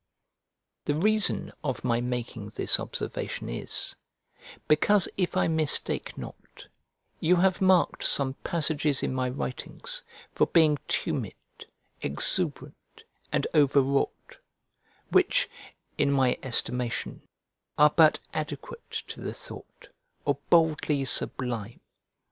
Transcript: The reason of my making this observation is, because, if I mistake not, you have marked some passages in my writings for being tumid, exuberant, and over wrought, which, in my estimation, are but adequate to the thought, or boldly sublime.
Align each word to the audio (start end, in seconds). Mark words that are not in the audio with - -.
The 0.85 0.95
reason 0.95 1.51
of 1.63 1.83
my 1.83 2.01
making 2.01 2.49
this 2.55 2.79
observation 2.79 3.49
is, 3.49 3.95
because, 4.67 5.07
if 5.15 5.37
I 5.37 5.47
mistake 5.47 6.17
not, 6.17 6.65
you 7.19 7.35
have 7.35 7.61
marked 7.61 8.03
some 8.03 8.33
passages 8.43 9.03
in 9.03 9.13
my 9.13 9.29
writings 9.29 10.01
for 10.33 10.47
being 10.47 10.79
tumid, 10.87 11.35
exuberant, 12.01 13.03
and 13.31 13.45
over 13.53 13.79
wrought, 13.83 14.39
which, 15.11 15.47
in 15.99 16.11
my 16.11 16.35
estimation, 16.41 17.21
are 17.77 17.91
but 17.91 18.19
adequate 18.33 19.03
to 19.09 19.21
the 19.21 19.35
thought, 19.35 19.87
or 20.25 20.39
boldly 20.49 21.05
sublime. 21.05 21.79